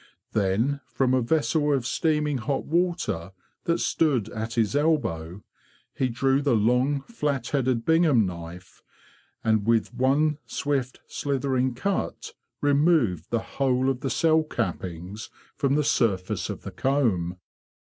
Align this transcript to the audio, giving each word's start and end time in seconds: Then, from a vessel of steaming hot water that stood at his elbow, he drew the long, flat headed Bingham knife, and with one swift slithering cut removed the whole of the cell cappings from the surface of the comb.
Then, 0.31 0.81
from 0.87 1.13
a 1.13 1.21
vessel 1.21 1.71
of 1.71 1.85
steaming 1.85 2.39
hot 2.39 2.65
water 2.65 3.33
that 3.65 3.77
stood 3.77 4.29
at 4.29 4.55
his 4.55 4.75
elbow, 4.75 5.43
he 5.93 6.09
drew 6.09 6.41
the 6.41 6.55
long, 6.55 7.01
flat 7.03 7.49
headed 7.49 7.85
Bingham 7.85 8.25
knife, 8.25 8.81
and 9.43 9.67
with 9.67 9.93
one 9.93 10.39
swift 10.47 11.01
slithering 11.05 11.75
cut 11.75 12.33
removed 12.61 13.29
the 13.29 13.45
whole 13.61 13.91
of 13.91 13.99
the 13.99 14.09
cell 14.09 14.41
cappings 14.41 15.29
from 15.55 15.75
the 15.75 15.83
surface 15.83 16.49
of 16.49 16.63
the 16.63 16.71
comb. 16.71 17.37